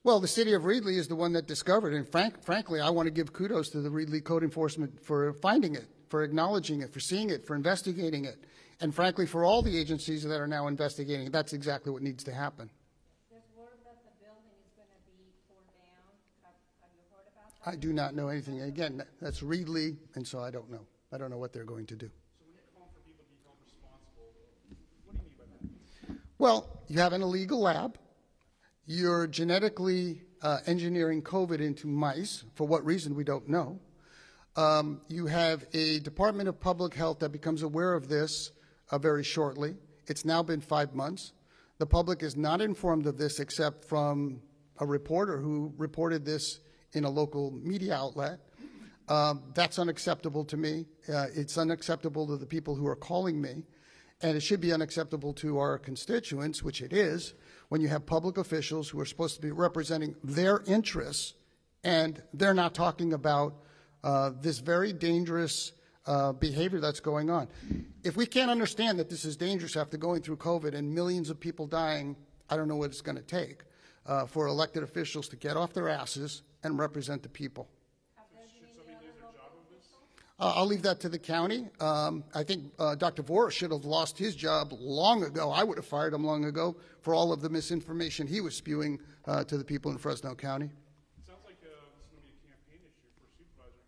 Well, 0.03 0.19
the 0.19 0.27
city 0.27 0.53
of 0.53 0.63
Reedley 0.63 0.97
is 0.97 1.07
the 1.07 1.15
one 1.15 1.33
that 1.33 1.47
discovered, 1.47 1.93
and 1.93 2.07
frank, 2.07 2.43
frankly, 2.43 2.79
I 2.79 2.89
want 2.89 3.07
to 3.07 3.11
give 3.11 3.33
kudos 3.33 3.69
to 3.69 3.81
the 3.81 3.89
Reedley 3.89 4.23
Code 4.23 4.43
Enforcement 4.43 5.03
for 5.03 5.33
finding 5.33 5.75
it, 5.75 5.87
for 6.15 6.23
acknowledging 6.23 6.79
it, 6.79 6.93
for 6.93 7.01
seeing 7.01 7.29
it, 7.29 7.45
for 7.45 7.57
investigating 7.57 8.23
it, 8.23 8.45
and 8.79 8.95
frankly, 8.95 9.25
for 9.25 9.43
all 9.43 9.61
the 9.61 9.77
agencies 9.77 10.23
that 10.23 10.39
are 10.39 10.47
now 10.47 10.67
investigating 10.67 11.27
it. 11.27 11.33
That's 11.33 11.51
exactly 11.51 11.91
what 11.91 12.01
needs 12.01 12.23
to 12.23 12.33
happen. 12.33 12.69
There's 13.29 13.43
word 13.53 13.75
that 13.83 13.97
the 14.05 14.11
building 14.23 14.55
is 14.63 14.71
gonna 14.77 14.95
be 15.05 15.33
torn 15.45 15.65
down. 15.75 16.15
Have, 16.43 16.53
have 16.79 16.91
you 16.95 17.03
heard 17.11 17.27
about 17.35 17.65
that? 17.65 17.69
I 17.69 17.75
do 17.75 17.91
not 17.91 18.15
know 18.15 18.29
anything. 18.29 18.61
Again, 18.61 19.03
that's 19.21 19.41
Reedley, 19.41 19.97
and 20.15 20.25
so 20.25 20.39
I 20.39 20.51
don't 20.51 20.71
know. 20.71 20.85
I 21.11 21.17
don't 21.17 21.29
know 21.29 21.37
what 21.37 21.51
they're 21.51 21.65
going 21.65 21.85
to 21.87 21.97
do. 21.97 22.05
So 22.07 22.45
when 22.45 22.53
you're 22.53 22.63
calling 22.73 22.91
for 22.93 23.01
people 23.01 23.25
to 23.25 23.29
be 23.29 23.43
held 23.43 23.57
responsible, 23.65 24.31
what 25.03 25.17
do 25.17 25.19
you 25.19 25.27
mean 25.27 25.35
by 25.37 26.13
that? 26.13 26.19
Well, 26.37 26.79
you 26.87 26.97
have 27.01 27.11
an 27.11 27.23
illegal 27.23 27.59
lab. 27.59 27.99
You're 28.85 29.27
genetically 29.27 30.21
uh, 30.41 30.59
engineering 30.65 31.21
COVID 31.21 31.59
into 31.59 31.87
mice. 31.87 32.45
For 32.53 32.65
what 32.65 32.85
reason, 32.85 33.15
we 33.15 33.25
don't 33.25 33.49
know. 33.49 33.81
Um, 34.57 35.01
you 35.09 35.25
have 35.25 35.65
a 35.73 35.99
Department 35.99 36.47
of 36.47 36.61
Public 36.61 36.93
Health 36.93 37.19
that 37.19 37.29
becomes 37.29 37.61
aware 37.61 37.93
of 37.93 38.07
this 38.07 38.51
uh, 38.89 38.97
very 38.97 39.23
shortly. 39.23 39.75
It's 40.07 40.23
now 40.23 40.43
been 40.43 40.61
five 40.61 40.95
months. 40.95 41.33
The 41.77 41.85
public 41.85 42.23
is 42.23 42.37
not 42.37 42.61
informed 42.61 43.05
of 43.05 43.17
this 43.17 43.41
except 43.41 43.83
from 43.83 44.39
a 44.79 44.85
reporter 44.85 45.39
who 45.39 45.73
reported 45.77 46.23
this 46.23 46.59
in 46.93 47.03
a 47.03 47.09
local 47.09 47.51
media 47.51 47.95
outlet. 47.95 48.39
Um, 49.09 49.43
that's 49.53 49.77
unacceptable 49.77 50.45
to 50.45 50.55
me. 50.55 50.85
Uh, 51.13 51.25
it's 51.35 51.57
unacceptable 51.57 52.25
to 52.27 52.37
the 52.37 52.45
people 52.45 52.75
who 52.75 52.87
are 52.87 52.95
calling 52.95 53.41
me. 53.41 53.63
And 54.21 54.37
it 54.37 54.41
should 54.41 54.61
be 54.61 54.71
unacceptable 54.71 55.33
to 55.33 55.59
our 55.59 55.77
constituents, 55.77 56.63
which 56.63 56.81
it 56.81 56.93
is, 56.93 57.33
when 57.67 57.81
you 57.81 57.89
have 57.89 58.05
public 58.05 58.37
officials 58.37 58.87
who 58.87 59.01
are 59.01 59.05
supposed 59.05 59.35
to 59.35 59.41
be 59.41 59.51
representing 59.51 60.15
their 60.23 60.63
interests 60.65 61.33
and 61.83 62.23
they're 62.33 62.53
not 62.53 62.73
talking 62.73 63.11
about 63.11 63.53
uh, 64.05 64.31
this 64.39 64.59
very 64.59 64.93
dangerous 64.93 65.73
uh, 66.05 66.31
behavior 66.31 66.79
that's 66.79 67.01
going 67.01 67.29
on. 67.29 67.49
If 68.03 68.15
we 68.15 68.25
can't 68.25 68.49
understand 68.49 68.99
that 68.99 69.09
this 69.09 69.25
is 69.25 69.35
dangerous 69.35 69.75
after 69.75 69.97
going 69.97 70.21
through 70.21 70.37
COVID 70.37 70.73
and 70.73 70.93
millions 70.93 71.29
of 71.29 71.39
people 71.39 71.67
dying, 71.67 72.15
I 72.49 72.55
don't 72.55 72.69
know 72.69 72.77
what 72.77 72.91
it's 72.91 73.01
going 73.01 73.17
to 73.17 73.23
take 73.23 73.63
uh, 74.05 74.25
for 74.25 74.47
elected 74.47 74.83
officials 74.83 75.27
to 75.29 75.35
get 75.35 75.57
off 75.57 75.73
their 75.73 75.89
asses 75.89 76.43
and 76.63 76.79
represent 76.79 77.23
the 77.23 77.29
people. 77.29 77.67
Uh, 80.37 80.51
I'll 80.57 80.65
leave 80.65 80.81
that 80.81 80.99
to 80.99 81.07
the 81.07 81.17
county. 81.17 81.69
Um, 81.79 82.23
I 82.33 82.43
think 82.43 82.73
uh, 82.77 82.95
Dr. 82.95 83.23
Vohra 83.23 83.49
should 83.51 83.71
have 83.71 83.85
lost 83.85 84.17
his 84.17 84.35
job 84.35 84.73
long 84.73 85.23
ago. 85.23 85.49
I 85.49 85.63
would 85.63 85.77
have 85.77 85.85
fired 85.85 86.13
him 86.13 86.25
long 86.25 86.43
ago 86.43 86.75
for 86.99 87.13
all 87.13 87.31
of 87.31 87.41
the 87.41 87.49
misinformation 87.49 88.27
he 88.27 88.41
was 88.41 88.53
spewing 88.53 88.99
uh, 89.25 89.45
to 89.45 89.57
the 89.57 89.63
people 89.63 89.91
in 89.91 89.97
Fresno 89.97 90.35
County. 90.35 90.65
It 90.65 91.25
sounds 91.25 91.39
like 91.45 91.55
uh, 91.63 91.71
this 91.95 92.03
is 92.03 92.11
going 92.11 92.19
to 92.19 92.27
be 92.27 92.35
a 92.35 92.49
campaign 92.51 92.81
issue 92.83 93.07
for 93.15 93.27
supervisor. 93.37 93.79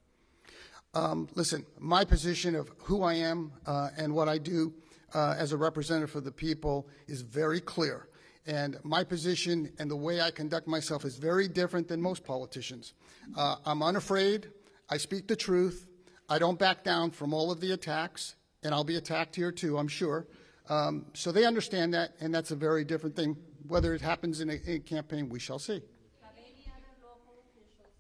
Um, 0.98 1.28
listen, 1.36 1.64
my 1.78 2.04
position 2.04 2.56
of 2.56 2.72
who 2.80 3.04
I 3.04 3.14
am 3.14 3.52
uh, 3.68 3.90
and 3.98 4.16
what 4.16 4.28
I 4.28 4.40
do 4.40 4.74
uh, 5.14 5.36
as 5.38 5.52
a 5.52 5.58
representative 5.58 6.10
for 6.10 6.22
the 6.22 6.32
people 6.32 6.88
is 7.08 7.22
very 7.22 7.62
clear. 7.62 8.08
And 8.48 8.78
my 8.84 9.04
position 9.04 9.72
and 9.78 9.92
the 9.92 9.96
way 9.96 10.22
I 10.22 10.32
conduct 10.32 10.68
myself 10.68 11.06
is 11.06 11.18
very 11.18 11.48
different 11.48 11.88
than 11.88 12.02
most 12.02 12.24
politicians. 12.24 12.96
Uh, 13.36 13.58
I'm 13.64 13.84
unafraid. 13.84 14.50
I 14.90 14.98
speak 14.98 15.28
the 15.28 15.36
truth. 15.36 15.86
I 16.30 16.40
don't 16.40 16.58
back 16.58 16.84
down 16.84 17.12
from 17.12 17.32
all 17.32 17.52
of 17.52 17.62
the 17.62 17.74
attacks, 17.74 18.36
and 18.64 18.74
I'll 18.74 18.84
be 18.84 18.96
attacked 18.96 19.36
here 19.36 19.52
too, 19.52 19.78
I'm 19.78 19.88
sure. 19.88 20.26
Um, 20.68 21.06
so 21.14 21.32
they 21.32 21.46
understand 21.46 21.94
that, 21.94 22.16
and 22.20 22.34
that's 22.34 22.50
a 22.52 22.56
very 22.56 22.84
different 22.84 23.16
thing. 23.16 23.38
Whether 23.68 23.94
it 23.94 24.02
happens 24.02 24.42
in 24.42 24.50
a, 24.50 24.54
in 24.54 24.78
a 24.78 24.80
campaign, 24.80 25.30
we 25.30 25.40
shall 25.40 25.60
see. 25.60 25.82
Have 26.24 26.32
any 26.38 26.66
other 26.74 26.94
local 27.04 27.44
officials 27.46 27.94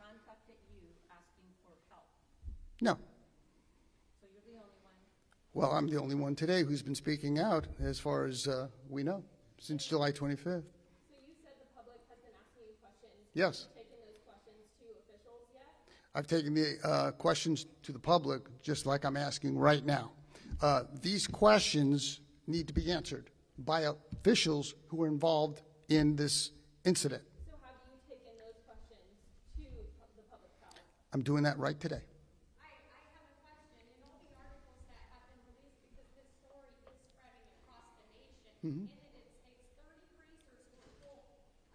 contacted 0.00 0.56
you 0.72 0.80
asking 1.08 1.48
for 1.62 1.72
help? 1.90 2.04
No. 2.84 2.98
So 4.20 4.26
you're 4.30 4.42
the 4.44 4.60
only 4.60 4.76
one? 4.82 4.92
Well, 5.54 5.70
I'm 5.70 5.88
the 5.88 5.98
only 5.98 6.14
one 6.14 6.34
today 6.34 6.62
who's 6.64 6.82
been 6.82 6.94
speaking 6.94 7.38
out, 7.38 7.66
as 7.82 7.98
far 7.98 8.26
as 8.26 8.46
uh, 8.46 8.66
we 8.90 9.02
know, 9.02 9.24
since 9.58 9.86
July 9.86 10.12
25th. 10.12 10.18
So 10.18 10.26
you 10.44 11.32
said 11.42 11.54
the 11.58 11.70
public 11.74 12.00
has 12.10 12.18
been 12.18 12.34
asking 12.38 12.64
you 12.68 12.74
questions. 12.82 13.12
Yes. 13.32 13.68
Have 13.74 13.78
you 13.78 13.84
taken 13.84 13.96
those 14.04 14.20
questions 14.26 14.68
to 14.80 14.84
officials 15.00 15.48
yet? 15.54 15.64
I've 16.14 16.26
taken 16.26 16.52
the 16.52 16.76
uh, 16.86 17.10
questions 17.12 17.64
to 17.84 17.92
the 17.92 17.98
public, 17.98 18.42
just 18.60 18.84
like 18.84 19.06
I'm 19.06 19.16
asking 19.16 19.56
right 19.56 19.86
now. 19.86 20.12
Uh, 20.60 20.82
These 21.00 21.26
questions 21.26 22.20
need 22.46 22.68
to 22.68 22.74
be 22.74 22.92
answered 22.92 23.30
by 23.56 23.86
officials 24.20 24.74
who 24.88 24.98
were 24.98 25.08
involved 25.08 25.62
in 25.88 26.16
this 26.16 26.50
incident. 26.84 27.22
So 27.46 27.52
have 27.64 27.72
you 27.88 27.96
taken 28.12 28.36
those 28.44 28.60
questions 28.68 29.08
to 29.56 29.62
the 30.16 30.22
public 30.28 30.52
health? 30.60 30.76
I'm 31.14 31.22
doing 31.22 31.44
that 31.44 31.58
right 31.58 31.80
today. 31.80 32.02
I, 32.60 32.68
I 32.68 33.02
have 33.14 33.24
a 33.24 33.36
question. 33.40 33.70
In 33.80 34.02
all 34.04 34.20
the 34.26 34.34
articles 34.36 34.82
that 34.90 35.00
have 35.14 35.24
been 35.30 35.40
released, 35.46 35.80
because 35.86 36.10
this 36.18 36.28
story 36.44 36.68
is 36.82 36.98
spreading 37.14 37.46
across 37.62 37.86
the 38.12 38.24
nation, 38.64 38.96
and 38.96 39.12
it 39.12 39.20
is, 39.20 39.36
takes 39.44 39.68
thirty 39.76 40.08
freezers 40.16 40.64
full 40.96 41.20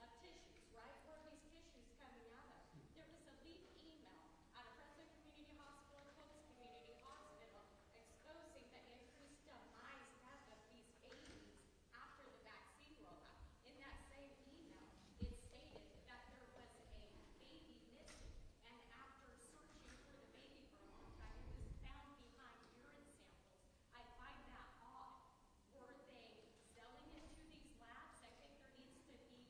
of 0.02 0.10
tissues, 0.25 0.65
right? 0.73 0.97
Where 1.06 1.21
are 1.21 1.30
these 1.30 1.45
tissues 1.54 1.86
coming 2.02 2.25
out 2.34 2.49
of? 2.49 2.65
There 2.97 3.06
was 3.13 3.21
a 3.30 3.36
leaked 3.45 3.78
email 3.78 4.25
out 4.58 4.65
of 4.65 4.73
Fresno 4.73 5.06
Community 5.13 5.54
Hospital, 5.62 6.02
Cooks 6.17 6.41
Community 6.49 6.97
Hospital, 7.06 7.62
exposing 7.93 8.65
the 8.73 8.82
increased 8.89 9.45
demise 9.45 10.10
death 10.25 10.49
of 10.49 10.65
these 10.73 10.89
babies 11.06 11.62
after 11.93 12.25
the 12.25 12.41
vaccine 12.41 12.97
rollout. 13.06 13.38
In 13.69 13.78
that 13.78 14.02
same 14.10 14.34
email, 14.49 14.89
it 15.21 15.30
stated 15.45 15.86
that 16.10 16.25
there 16.34 16.49
was 16.58 16.73
a 16.73 17.06
baby 17.38 17.86
missing, 17.93 18.34
and 18.65 18.78
after 18.97 19.30
searching 19.38 19.86
for 20.02 20.17
the 20.17 20.25
baby 20.34 20.65
for 20.73 20.82
a 20.82 20.89
long 20.89 21.13
time, 21.21 21.38
it 21.38 21.54
was 21.54 21.69
found 21.86 22.17
behind 22.17 22.58
urine 22.82 23.13
samples. 23.13 23.62
I 23.93 24.02
find 24.17 24.41
that 24.49 24.73
odd. 24.82 25.21
Were 25.69 25.93
they 26.10 26.49
selling 26.73 27.13
it 27.13 27.30
to 27.30 27.41
these 27.45 27.69
labs? 27.78 28.19
I 28.25 28.32
think 28.41 28.58
there 28.58 28.73
needs 28.73 28.99
to 29.06 29.15
be 29.21 29.47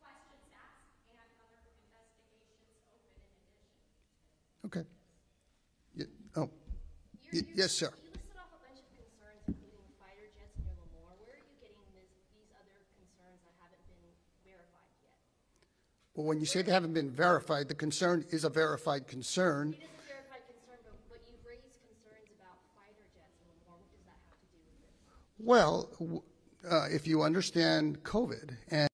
questions 0.00 0.48
asked 0.56 0.88
and 1.10 1.20
other 1.20 1.60
investigations 1.68 2.80
open 2.88 3.12
in 3.20 3.28
addition. 3.28 3.44
Okay. 4.66 4.84
Ye- 5.94 6.06
Oh, 6.36 6.42
Y- 6.42 6.50
you're- 7.32 7.48
yes, 7.54 7.72
sir. 7.72 7.90
You 7.92 8.10
listed 8.12 8.36
off 8.38 8.48
a 8.54 8.58
bunch 8.64 8.80
of 8.80 8.88
concerns, 8.96 9.42
including 9.48 9.84
fighter 10.00 10.26
jets 10.34 10.56
near 10.58 10.72
Lemoore. 10.74 11.14
Where 11.20 11.34
are 11.36 11.44
you 11.44 11.54
getting 11.60 11.84
this, 11.94 12.08
these 12.34 12.50
other 12.56 12.78
concerns 12.96 13.40
that 13.44 13.54
haven't 13.60 13.84
been 13.86 14.08
verified 14.44 14.92
yet? 15.04 15.18
well, 16.14 16.26
when 16.26 16.40
you 16.40 16.46
say 16.46 16.62
they 16.62 16.72
haven't 16.72 16.94
been 16.94 17.10
verified, 17.10 17.68
the 17.68 17.74
concern 17.74 18.24
is 18.30 18.44
a 18.44 18.50
verified 18.50 19.06
concern. 19.06 19.74
It 19.74 19.82
is 19.82 19.84
a 19.84 20.08
verified 20.08 20.44
concern, 20.48 20.78
but, 20.84 20.96
but 21.10 21.20
you've 21.28 21.44
raised 21.44 21.76
concerns 21.84 22.30
about 22.34 22.56
fighter 22.74 23.04
jets 23.14 23.36
in 23.42 23.46
Lemoore. 23.52 23.78
What 23.78 23.90
does 23.92 24.04
that 24.08 24.18
have 24.26 24.38
to 24.40 24.46
do 24.48 24.58
with 24.64 24.78
this? 24.80 24.96
Well, 25.38 25.90
w- 26.00 26.22
uh, 26.64 26.88
if 26.90 27.06
you 27.06 27.22
understand 27.22 28.02
COVID 28.02 28.56
and 28.70 28.88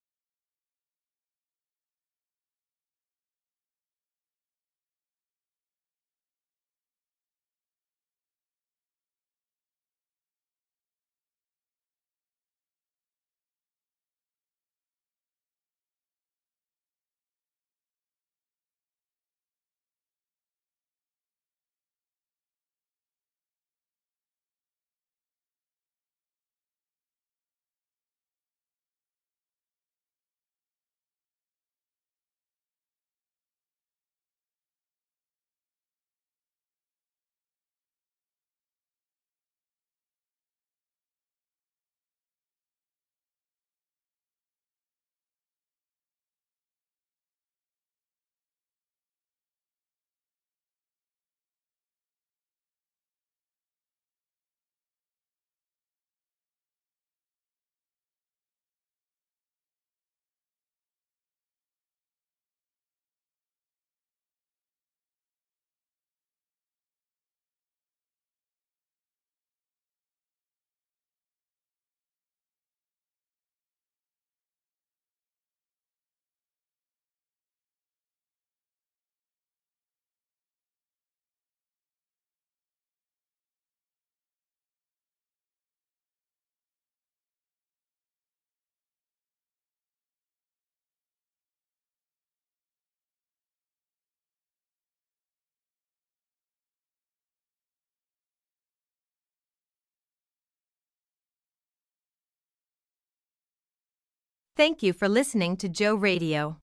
Thank 104.60 104.82
you 104.82 104.92
for 104.92 105.08
listening 105.08 105.56
to 105.56 105.70
Joe 105.70 105.94
Radio. 105.94 106.58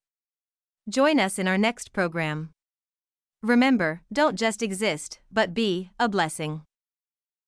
Join 0.87 1.19
us 1.19 1.39
in 1.39 1.47
our 1.47 1.57
next 1.57 1.93
program. 1.93 2.51
Remember, 3.41 4.01
don't 4.13 4.37
just 4.37 4.61
exist, 4.61 5.17
but 5.31 5.55
be 5.55 5.89
a 5.99 6.07
blessing. 6.07 6.61